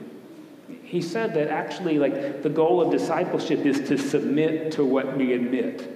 [0.84, 5.34] He said that actually, like, the goal of discipleship is to submit to what we
[5.34, 5.90] admit.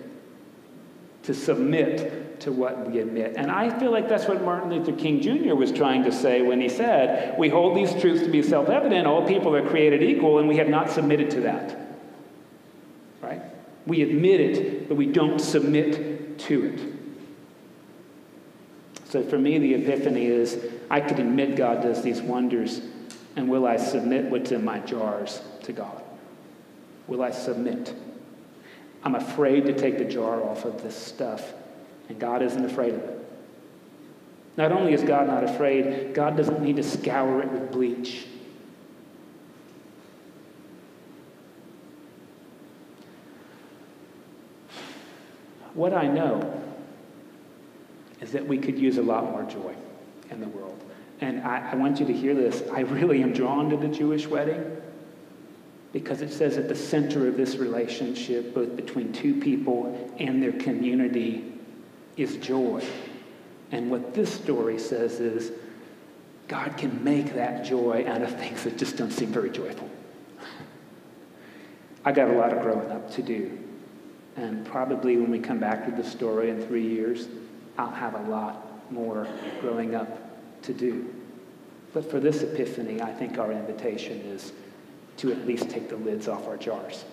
[1.24, 3.34] To submit to what we admit.
[3.36, 5.56] And I feel like that's what Martin Luther King Jr.
[5.56, 9.08] was trying to say when he said, We hold these truths to be self evident,
[9.08, 11.78] all people are created equal, and we have not submitted to that.
[13.22, 13.42] Right?
[13.86, 16.80] We admit it, but we don't submit to it.
[19.06, 20.58] So for me, the epiphany is
[20.90, 22.82] I could admit God does these wonders,
[23.36, 26.04] and will I submit what's in my jars to God?
[27.08, 27.94] Will I submit?
[29.04, 31.54] I'm afraid to take the jar off of this stuff,
[32.10, 33.20] and God isn't afraid of it.
[34.58, 38.26] Not only is God not afraid, God doesn't need to scour it with bleach.
[45.76, 46.64] What I know
[48.22, 49.76] is that we could use a lot more joy
[50.32, 50.82] in the world.
[51.22, 52.64] And I, I, want you to hear this.
[52.74, 54.82] I really am drawn to the Jewish wedding
[55.94, 60.54] because it says at the center of this relationship, both between two people and their
[60.54, 61.54] community,
[62.18, 62.84] is joy.
[63.72, 65.52] And what this story says is
[66.48, 69.90] God can make that joy out of things that just don't seem very joyful.
[72.06, 73.65] I got a lot of growing up to do.
[74.36, 77.28] And probably when we come back to the story in three years,
[77.78, 79.28] I'll have a lot more
[79.62, 81.14] growing up to do.
[81.94, 84.52] But for this epiphany, I think our invitation is
[85.18, 87.06] to at least take the lids off our jars.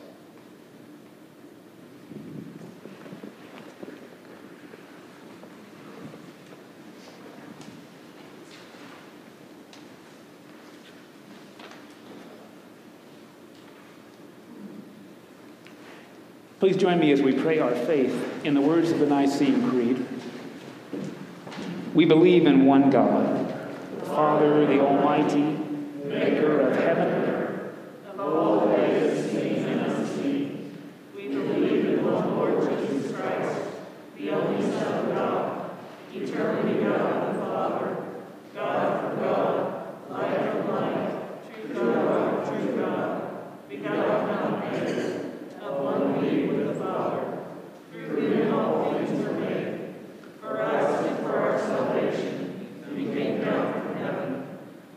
[16.62, 20.06] Please join me as we pray our faith in the words of the Nicene Creed.
[21.92, 23.48] We believe in one God,
[23.98, 25.58] the Father, the Almighty,
[26.04, 27.74] maker of heaven and earth,
[28.12, 30.78] of all that is seen and unseen.
[31.16, 33.60] We believe in one Lord Jesus Christ,
[34.16, 35.70] the only Son of God,
[36.14, 37.96] eternally God the Father,
[38.54, 45.22] God from God, light from light, true God, true God, begotten of man
[45.62, 47.38] of one being with the Father,
[47.92, 49.94] through whom all things were made.
[50.40, 54.46] For us and for our salvation, he came down from heaven.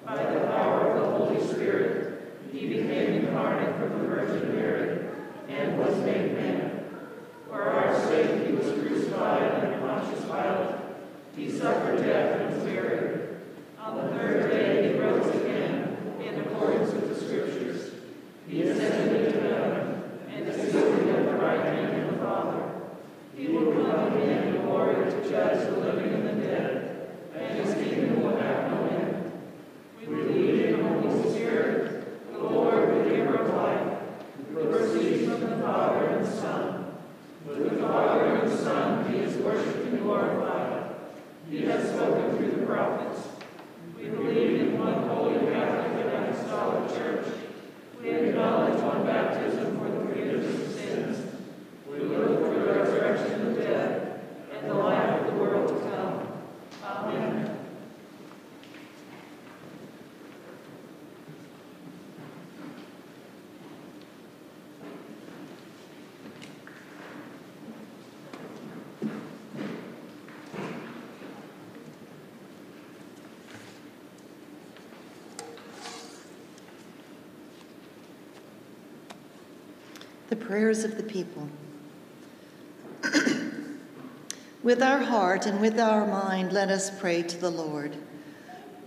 [0.05, 5.07] By the power of the Holy Spirit, he became incarnate from the Virgin Mary
[5.49, 6.85] and was made man.
[7.47, 10.75] For our sake, he was crucified under Pontius Pilate.
[11.35, 13.21] He suffered death and was buried.
[13.79, 14.15] On
[80.35, 81.47] The prayers of the people.
[84.63, 87.95] with our heart and with our mind, let us pray to the Lord.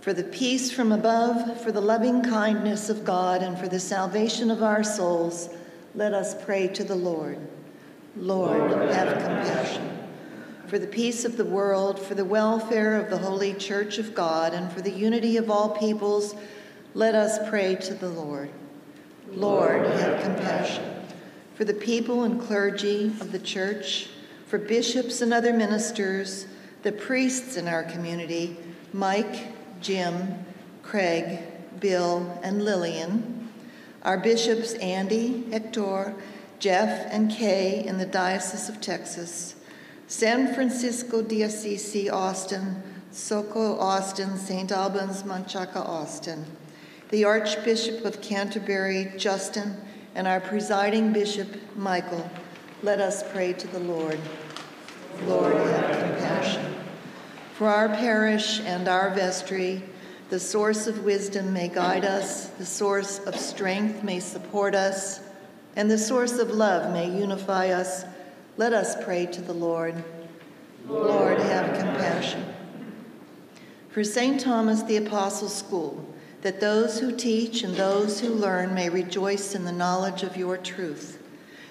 [0.01, 4.51] For the peace from above, for the loving kindness of God, and for the salvation
[4.51, 5.49] of our souls,
[5.95, 7.39] let us pray to the Lord.
[8.15, 10.07] Lord, have compassion.
[10.67, 14.53] For the peace of the world, for the welfare of the holy church of God,
[14.53, 16.35] and for the unity of all peoples,
[16.93, 18.51] let us pray to the Lord.
[19.31, 20.98] Lord, have compassion.
[21.59, 24.07] For the people and clergy of the church,
[24.47, 26.47] for bishops and other ministers,
[26.83, 28.55] the priests in our community,
[28.93, 29.51] Mike,
[29.81, 30.45] Jim,
[30.83, 31.41] Craig,
[31.81, 33.49] Bill, and Lillian,
[34.03, 36.15] our bishops Andy, Hector,
[36.59, 39.55] Jeff, and Kay in the Diocese of Texas,
[40.07, 42.81] San Francisco Diocese Austin,
[43.11, 44.71] Soco Austin, St.
[44.71, 46.45] Albans, Manchaca Austin,
[47.09, 49.75] the Archbishop of Canterbury, Justin,
[50.15, 52.29] and our presiding bishop, Michael,
[52.83, 54.19] let us pray to the Lord.
[55.25, 56.75] Lord, have compassion.
[57.55, 59.83] For our parish and our vestry,
[60.29, 65.21] the source of wisdom may guide us, the source of strength may support us,
[65.75, 68.05] and the source of love may unify us.
[68.57, 70.03] Let us pray to the Lord.
[70.87, 72.45] Lord, have compassion.
[73.89, 74.39] For St.
[74.39, 76.05] Thomas the Apostle's School,
[76.41, 80.57] that those who teach and those who learn may rejoice in the knowledge of your
[80.57, 81.21] truth,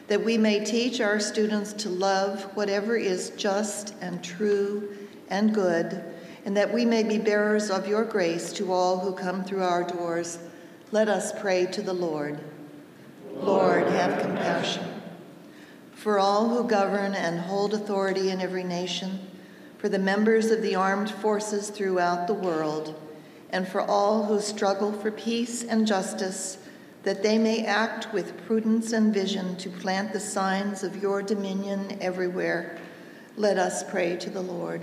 [0.08, 4.96] that we may teach our students to love whatever is just and true
[5.28, 6.02] and good,
[6.44, 9.84] and that we may be bearers of your grace to all who come through our
[9.84, 10.38] doors.
[10.92, 12.40] Let us pray to the Lord.
[13.34, 14.84] Lord, have compassion.
[15.92, 19.18] For all who govern and hold authority in every nation,
[19.78, 22.94] for the members of the armed forces throughout the world,
[23.50, 26.58] and for all who struggle for peace and justice,
[27.04, 31.96] that they may act with prudence and vision to plant the signs of your dominion
[32.00, 32.78] everywhere.
[33.36, 34.82] Let us pray to the Lord.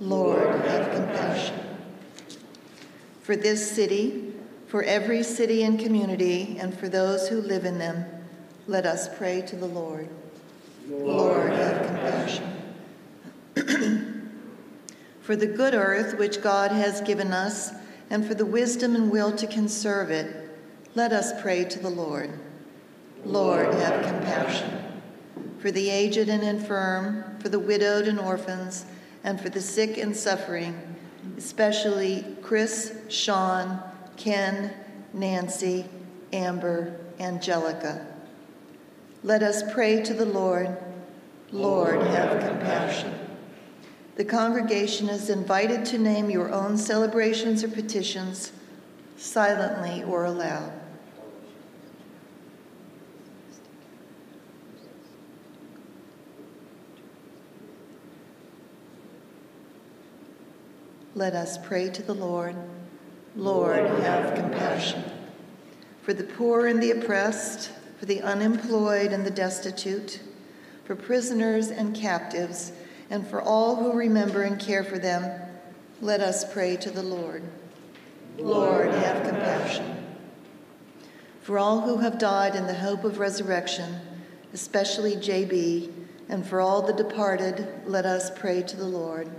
[0.00, 1.58] Lord, have compassion.
[3.22, 4.32] For this city,
[4.66, 8.04] for every city and community, and for those who live in them,
[8.66, 10.08] let us pray to the Lord.
[10.88, 12.54] Lord, have compassion.
[15.28, 17.72] for the good earth which God has given us,
[18.08, 20.48] and for the wisdom and will to conserve it,
[20.94, 22.30] let us pray to the Lord.
[23.26, 24.70] Lord, have compassion.
[25.58, 28.86] For the aged and infirm, for the widowed and orphans,
[29.22, 30.96] and for the sick and suffering,
[31.36, 33.82] especially Chris, Sean,
[34.16, 34.72] Ken,
[35.12, 35.84] Nancy,
[36.32, 38.06] Amber, Angelica.
[39.22, 40.74] Let us pray to the Lord.
[41.52, 43.27] Lord, have compassion.
[44.18, 48.50] The congregation is invited to name your own celebrations or petitions,
[49.16, 50.72] silently or aloud.
[61.14, 62.56] Let us pray to the Lord.
[63.36, 65.04] Lord, have compassion.
[66.02, 70.18] For the poor and the oppressed, for the unemployed and the destitute,
[70.82, 72.72] for prisoners and captives,
[73.10, 75.40] and for all who remember and care for them,
[76.00, 77.42] let us pray to the Lord.
[78.38, 80.04] Lord, have compassion.
[81.42, 83.96] For all who have died in the hope of resurrection,
[84.52, 85.92] especially JB,
[86.28, 89.30] and for all the departed, let us pray to the Lord.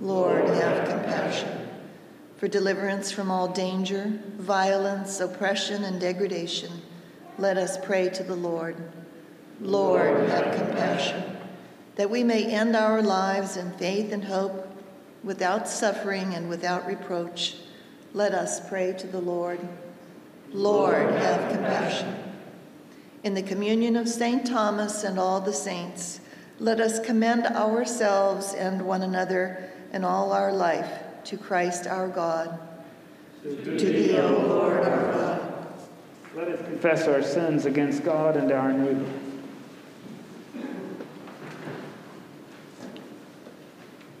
[0.00, 1.68] Lord, have compassion.
[2.36, 6.70] For deliverance from all danger, violence, oppression, and degradation,
[7.38, 8.76] let us pray to the Lord.
[9.60, 11.33] Lord, have compassion.
[11.96, 14.68] That we may end our lives in faith and hope,
[15.22, 17.56] without suffering and without reproach,
[18.12, 19.58] let us pray to the Lord.
[20.52, 22.14] Lord, have compassion.
[23.24, 24.46] In the communion of St.
[24.46, 26.20] Thomas and all the saints,
[26.60, 30.90] let us commend ourselves and one another and all our life
[31.24, 32.58] to Christ our God.
[33.42, 35.66] To thee, O Lord our God.
[36.36, 39.06] Let us confess our sins against God and our neighbor.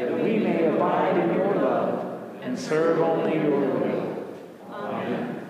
[0.00, 4.34] that we may abide in your love and serve only your will.
[4.72, 5.46] Amen.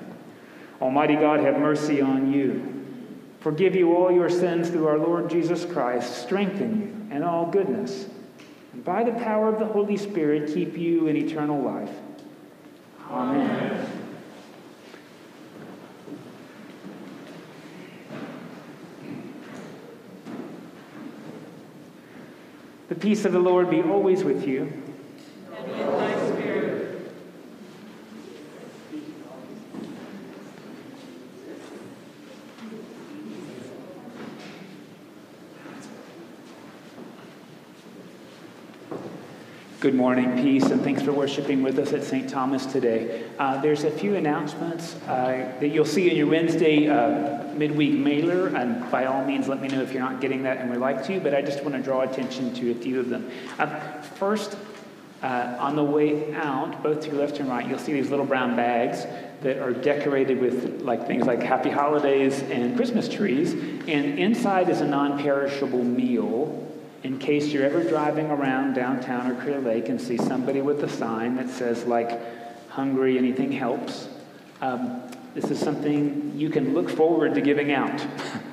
[0.81, 2.67] Almighty God, have mercy on you.
[3.41, 8.07] forgive you all your sins through our Lord Jesus Christ, strengthen you in all goodness,
[8.73, 11.95] and by the power of the Holy Spirit, keep you in eternal life.
[13.09, 14.00] Amen.
[22.91, 24.73] The peace of the Lord be always with you.
[39.91, 42.31] Good morning, peace, and thanks for worshiping with us at St.
[42.31, 43.25] Thomas today.
[43.41, 48.55] Uh, there's a few announcements uh, that you'll see in your Wednesday uh, midweek mailer,
[48.55, 51.05] and by all means, let me know if you're not getting that and would like
[51.07, 53.33] to, but I just want to draw attention to a few of them.
[53.59, 54.57] Uh, first,
[55.25, 58.25] uh, on the way out, both to your left and right, you'll see these little
[58.25, 59.07] brown bags
[59.43, 64.83] that are decorated with like things like happy holidays and Christmas trees, and inside is
[64.83, 66.70] a non-perishable meal
[67.03, 70.89] in case you're ever driving around downtown or Clear Lake and see somebody with a
[70.89, 72.21] sign that says, like,
[72.69, 74.09] hungry, anything helps,
[74.61, 75.03] um,
[75.35, 78.07] this is something you can look forward to giving out.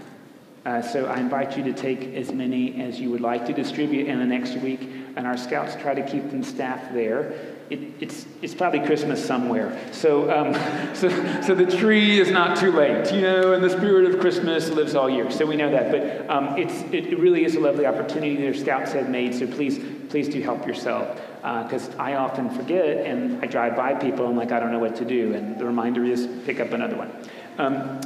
[0.67, 4.07] uh, so I invite you to take as many as you would like to distribute
[4.07, 4.81] in the next week,
[5.15, 9.77] and our scouts try to keep them staffed there it, it's, it's probably Christmas somewhere.
[9.91, 10.53] So, um,
[10.95, 11.09] so,
[11.41, 14.95] so the tree is not too late, you know, and the spirit of Christmas lives
[14.95, 15.29] all year.
[15.31, 15.91] So we know that.
[15.91, 19.35] But um, it's, it really is a lovely opportunity our scouts have made.
[19.35, 21.19] So please, please do help yourself.
[21.37, 24.71] Because uh, I often forget and I drive by people and I'm like, I don't
[24.71, 25.33] know what to do.
[25.33, 27.11] And the reminder is pick up another one.
[27.57, 28.01] Um,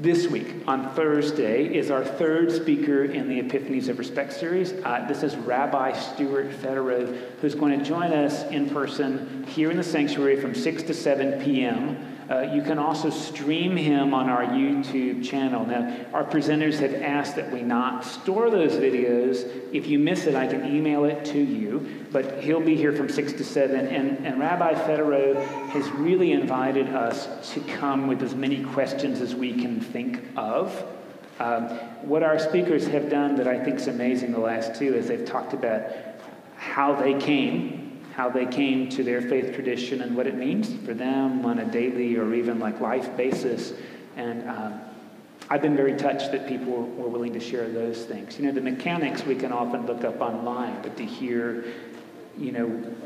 [0.00, 4.72] this week, on Thursday, is our third speaker in the Epiphanies of Respect series.
[4.72, 9.76] Uh, this is Rabbi Stuart Federow, who's going to join us in person here in
[9.76, 12.09] the sanctuary from 6 to 7 p.m.
[12.30, 15.66] Uh, you can also stream him on our YouTube channel.
[15.66, 19.50] Now, our presenters have asked that we not store those videos.
[19.72, 22.06] If you miss it, I can email it to you.
[22.12, 23.84] But he'll be here from 6 to 7.
[23.86, 29.34] And, and Rabbi Federow has really invited us to come with as many questions as
[29.34, 30.84] we can think of.
[31.40, 31.68] Um,
[32.02, 35.24] what our speakers have done that I think is amazing the last two is they've
[35.24, 35.90] talked about
[36.54, 40.94] how they came how they came to their faith tradition and what it means for
[40.94, 43.72] them on a daily or even like life basis.
[44.16, 44.80] And um,
[45.48, 48.38] I've been very touched that people were willing to share those things.
[48.38, 51.64] You know, the mechanics we can often look up online, but to hear,
[52.38, 52.96] you know,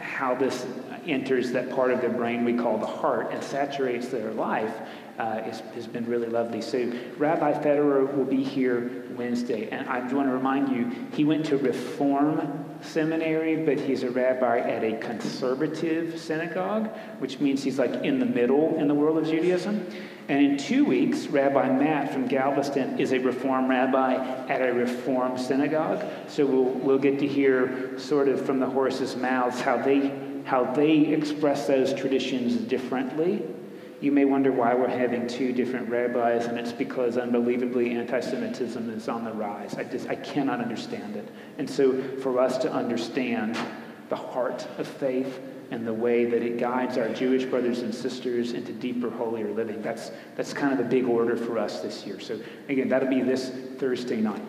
[0.00, 0.66] how this
[1.06, 4.74] enters that part of their brain we call the heart and saturates their life
[5.18, 6.62] uh, is, has been really lovely.
[6.62, 11.44] So Rabbi Federow will be here Wednesday, and I want to remind you, he went
[11.46, 17.92] to Reform Seminary, but he's a rabbi at a conservative synagogue, which means he's like
[18.04, 19.86] in the middle in the world of Judaism.
[20.28, 24.14] And in two weeks, Rabbi Matt from Galveston is a Reform rabbi
[24.48, 26.04] at a Reform synagogue.
[26.28, 30.64] So we'll, we'll get to hear sort of from the horse's mouths how they, how
[30.72, 33.42] they express those traditions differently
[34.00, 38.88] you may wonder why we're having two different rabbis, and it's because unbelievably anti Semitism
[38.90, 39.74] is on the rise.
[39.74, 41.28] I, just, I cannot understand it.
[41.58, 43.58] And so, for us to understand
[44.08, 45.40] the heart of faith
[45.70, 49.82] and the way that it guides our Jewish brothers and sisters into deeper, holier living,
[49.82, 52.18] that's, that's kind of the big order for us this year.
[52.20, 54.42] So, again, that'll be this Thursday night.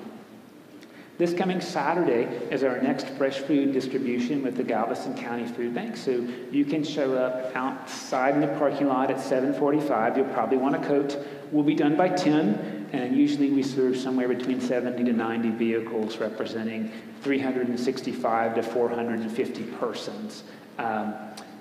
[1.22, 5.96] This coming Saturday is our next fresh food distribution with the Galveston County Food Bank.
[5.96, 10.18] So you can show up outside in the parking lot at 7:45.
[10.18, 11.20] You'll probably want a coat.
[11.52, 16.18] We'll be done by 10, and usually we serve somewhere between 70 to 90 vehicles
[16.18, 16.92] representing
[17.22, 20.42] 365 to 450 persons.
[20.80, 21.14] Um,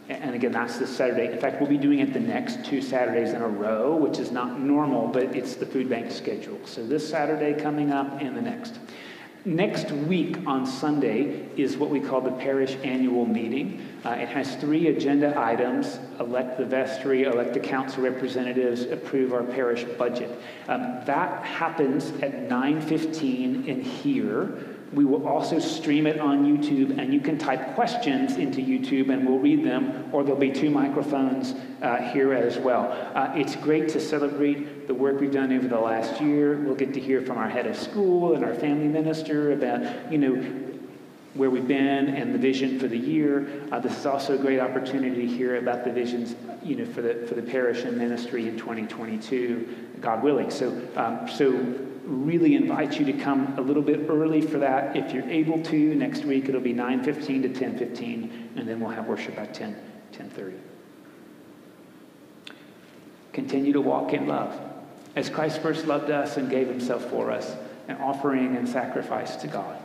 [0.09, 1.31] and again, that's this Saturday.
[1.31, 4.33] In fact, we'll be doing it the next two Saturdays in a row, which is
[4.33, 6.59] not normal, but it's the food bank schedule.
[6.65, 8.79] So this Saturday coming up and the next.
[9.47, 13.86] Next week on Sunday is what we call the parish annual meeting.
[14.05, 19.43] Uh, it has three agenda items elect the vestry, elect the council representatives, approve our
[19.43, 20.30] parish budget.
[20.68, 24.76] Um, that happens at 9.15 in here.
[24.93, 29.26] We will also stream it on YouTube, and you can type questions into YouTube and
[29.26, 32.93] we'll read them, or there'll be two microphones uh, here as well.
[33.14, 36.57] Uh, it's great to celebrate the work we've done over the last year.
[36.57, 40.18] We'll get to hear from our head of school and our family minister about, you
[40.18, 40.34] know,
[41.34, 43.62] where we've been and the vision for the year.
[43.70, 46.34] Uh, this is also a great opportunity to hear about the visions,
[46.64, 50.51] you know, for the for the parish and ministry in 2022, God willing.
[50.51, 51.53] So, um, so
[52.03, 55.95] really invite you to come a little bit early for that if you're able to.
[55.95, 59.76] Next week it'll be 9:15 to 10:15, and then we'll have worship at 10
[60.11, 60.55] 10:30.
[63.32, 64.61] Continue to walk in love.
[65.17, 67.55] As Christ first loved us and gave himself for us,
[67.89, 69.80] an offering and sacrifice to God.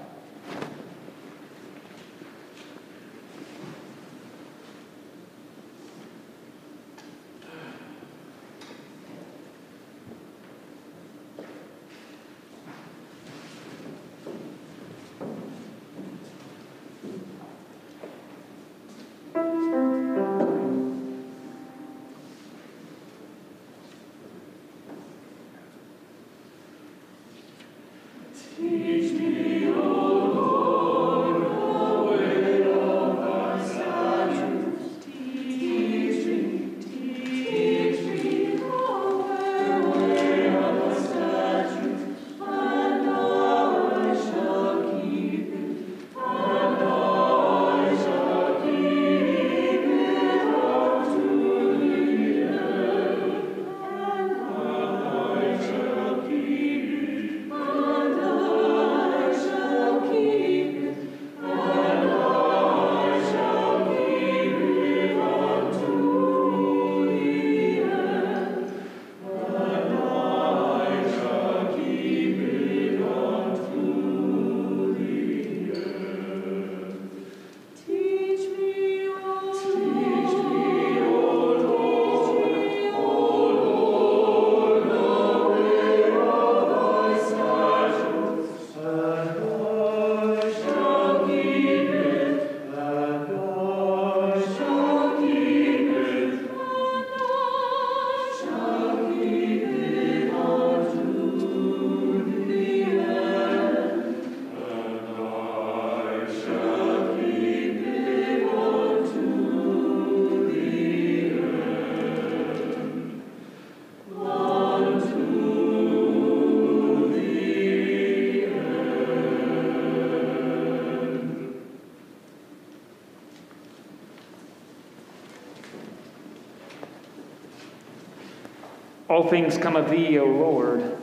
[129.16, 130.98] All things come of thee, O Lord.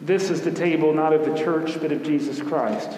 [0.00, 2.96] This is the table not of the church, but of Jesus Christ.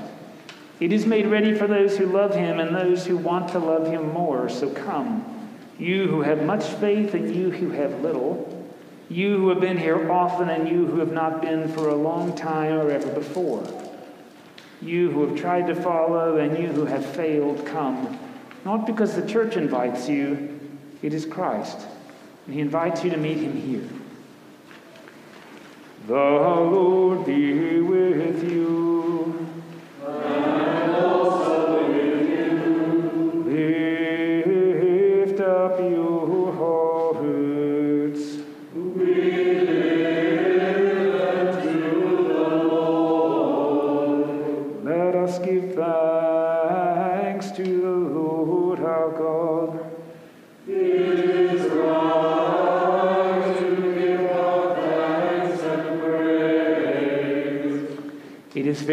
[0.79, 3.87] It is made ready for those who love him and those who want to love
[3.87, 4.51] him more.
[4.51, 5.25] So come,
[5.79, 8.69] you who have much faith and you who have little,
[9.09, 12.37] you who have been here often and you who have not been for a long
[12.37, 13.67] time or ever before,
[14.83, 18.19] you who have tried to follow and you who have failed, come.
[18.65, 20.61] Not because the church invites you,
[21.03, 21.79] it is Christ.
[22.47, 23.89] And he invites you to meet him here.
[26.07, 28.62] The Lord be with you.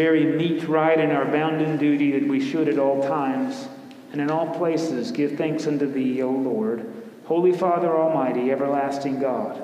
[0.00, 3.68] Very meet, right, and our bounden duty that we should at all times
[4.12, 6.90] and in all places give thanks unto thee, O Lord,
[7.26, 9.62] Holy Father Almighty, everlasting God.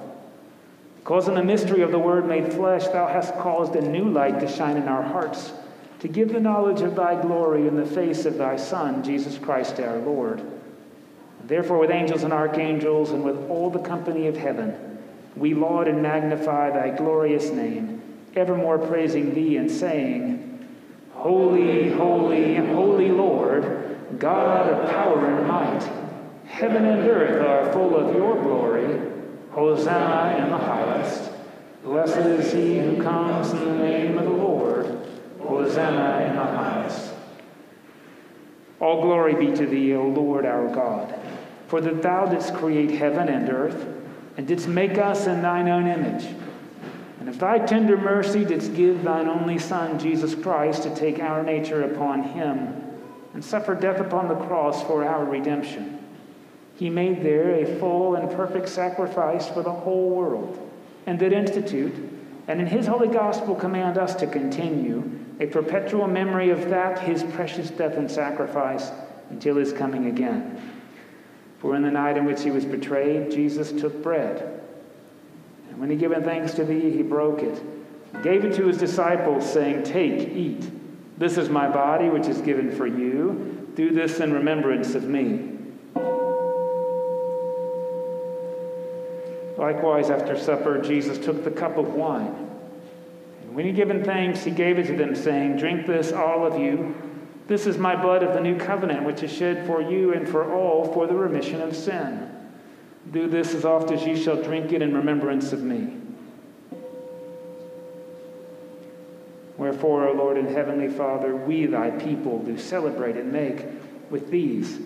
[0.99, 4.39] Because in the mystery of the Word made flesh, thou hast caused a new light
[4.41, 5.53] to shine in our hearts,
[6.01, 9.81] to give the knowledge of thy glory in the face of thy Son, Jesus Christ
[9.81, 10.43] our Lord.
[11.45, 14.99] Therefore, with angels and archangels and with all the company of heaven,
[15.35, 17.96] we laud and magnify thy glorious name,
[18.37, 20.69] evermore praising thee and saying,
[21.13, 25.83] Holy, holy, holy Lord, God of power and might,
[26.47, 29.01] heaven and earth are full of your glory.
[29.51, 31.31] Hosanna in the highest.
[31.83, 35.09] Blessed is he who comes in the name of the Lord.
[35.41, 37.15] Hosanna in the highest.
[38.81, 41.19] All glory be to thee, O Lord our God,
[41.69, 43.87] for that thou didst create heaven and earth,
[44.37, 46.27] and didst make us in thine own image.
[47.27, 51.43] And of thy tender mercy didst give thine only Son, Jesus Christ, to take our
[51.43, 52.85] nature upon him
[53.35, 55.99] and suffer death upon the cross for our redemption.
[56.77, 60.71] He made there a full and perfect sacrifice for the whole world,
[61.07, 61.97] and did institute,
[62.47, 65.11] and in his holy gospel command us to continue
[65.41, 68.93] a perpetual memory of that his precious death and sacrifice
[69.31, 70.63] until his coming again.
[71.59, 74.56] For in the night in which he was betrayed, Jesus took bread.
[75.77, 77.63] And when he given thanks to thee, he broke it,
[78.23, 80.71] gave it to his disciples, saying, Take, eat.
[81.19, 83.71] This is my body, which is given for you.
[83.75, 85.53] Do this in remembrance of me.
[89.59, 92.35] Likewise, after supper, Jesus took the cup of wine.
[93.43, 96.59] And when he given thanks, he gave it to them, saying, Drink this, all of
[96.59, 96.95] you.
[97.49, 100.51] This is my blood of the new covenant, which is shed for you and for
[100.55, 102.31] all for the remission of sin.
[103.13, 105.97] Do this as oft as ye shall drink it in remembrance of me.
[109.57, 113.65] Wherefore, O Lord and Heavenly Father, we, thy people, do celebrate and make
[114.11, 114.79] with these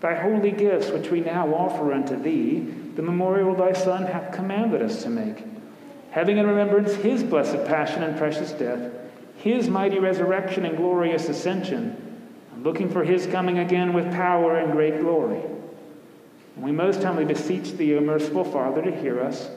[0.00, 2.60] thy holy gifts, which we now offer unto thee,
[2.94, 5.44] the memorial thy Son hath commanded us to make,
[6.10, 8.92] having in remembrance his blessed passion and precious death,
[9.36, 11.96] his mighty resurrection and glorious ascension,
[12.52, 15.42] and looking for his coming again with power and great glory.
[16.58, 19.48] And we most humbly beseech thee, O merciful Father, to hear us,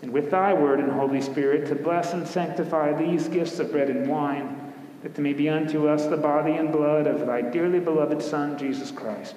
[0.00, 3.90] and with thy word and Holy Spirit to bless and sanctify these gifts of bread
[3.90, 7.78] and wine, that they may be unto us the body and blood of thy dearly
[7.78, 9.34] beloved Son, Jesus Christ.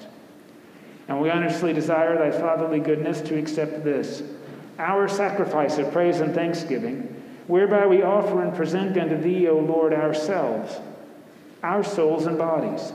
[1.10, 4.24] And we earnestly desire thy fatherly goodness to accept this,
[4.78, 9.94] our sacrifice of praise and thanksgiving, whereby we offer and present unto thee, O Lord,
[9.94, 10.80] ourselves,
[11.64, 12.94] our souls and bodies.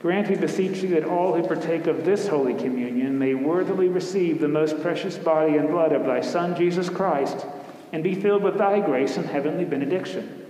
[0.00, 4.40] Grant, we beseech thee, that all who partake of this holy communion may worthily receive
[4.40, 7.44] the most precious body and blood of thy Son, Jesus Christ,
[7.92, 10.46] and be filled with thy grace and heavenly benediction.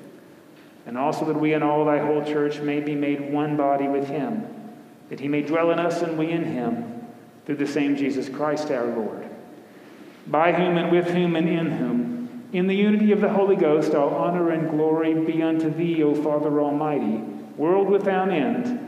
[0.86, 4.08] And also that we and all thy whole church may be made one body with
[4.08, 4.54] him
[5.08, 7.06] that he may dwell in us and we in him,
[7.46, 9.26] through the same Jesus Christ our Lord.
[10.26, 13.94] By whom and with whom and in whom, in the unity of the Holy Ghost,
[13.94, 17.18] all honor and glory be unto thee, O Father Almighty,
[17.56, 18.87] world without end.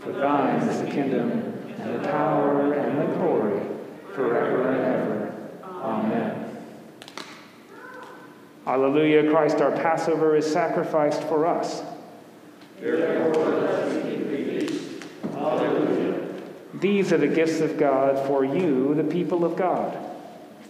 [0.00, 1.30] For thine is the kingdom,
[1.78, 3.60] and the power, and the glory,
[4.14, 5.34] forever and ever.
[5.62, 6.56] Amen.
[8.66, 11.82] Alleluia, Christ our Passover is sacrificed for us.
[12.80, 14.20] Therefore, let us be
[15.36, 16.28] Alleluia.
[16.74, 19.98] These are the gifts of God for you, the people of God.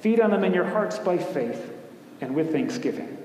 [0.00, 1.72] Feed on them in your hearts by faith
[2.20, 3.19] and with thanksgiving.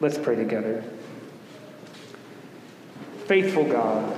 [0.00, 0.84] Let's pray together.
[3.26, 4.16] Faithful God,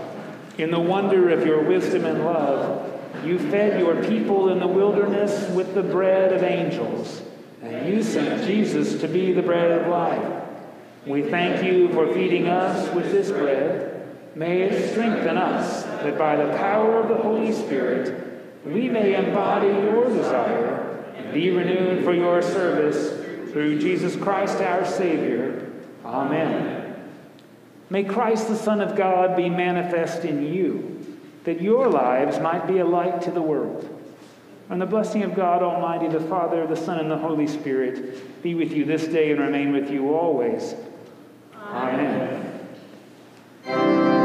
[0.59, 2.87] in the wonder of your wisdom and love,
[3.25, 7.23] you fed your people in the wilderness with the bread of angels,
[7.63, 10.45] and you sent Jesus to be the bread of life.
[11.07, 14.07] We thank you for feeding us with this bread.
[14.35, 18.27] May it strengthen us that by the power of the Holy Spirit
[18.65, 24.85] we may embody your desire and be renewed for your service through Jesus Christ our
[24.85, 25.70] Savior.
[26.11, 26.95] Amen.
[27.89, 32.79] May Christ the Son of God be manifest in you, that your lives might be
[32.79, 33.89] a light to the world.
[34.69, 38.55] And the blessing of God Almighty, the Father, the Son, and the Holy Spirit be
[38.55, 40.75] with you this day and remain with you always.
[41.57, 42.41] Amen.
[43.67, 44.20] Alleluia,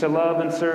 [0.00, 0.69] to love and serve